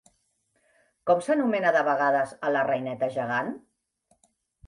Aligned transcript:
Com 1.09 1.19
s'anomena 1.25 1.73
de 1.75 1.83
vegades 1.89 2.33
a 2.49 2.53
la 2.55 2.63
reineta 2.69 3.09
gegant? 3.17 3.53